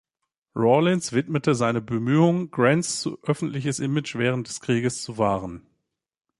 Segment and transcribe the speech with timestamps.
[0.55, 5.67] Rawlins widmete seine Bemühungen, Grants öffentliches Image während des Krieges zu wahren.